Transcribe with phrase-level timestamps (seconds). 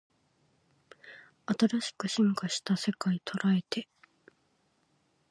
[1.45, 3.87] 新しく進化した世界捉えて